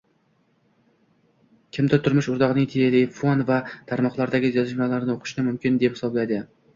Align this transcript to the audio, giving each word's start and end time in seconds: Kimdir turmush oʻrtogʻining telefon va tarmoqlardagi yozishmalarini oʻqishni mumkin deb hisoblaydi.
Kimdir 1.75 1.99
turmush 2.07 2.29
oʻrtogʻining 2.35 2.65
telefon 2.71 3.43
va 3.49 3.57
tarmoqlardagi 3.91 4.51
yozishmalarini 4.57 5.15
oʻqishni 5.17 5.45
mumkin 5.49 5.79
deb 5.85 5.99
hisoblaydi. 5.99 6.41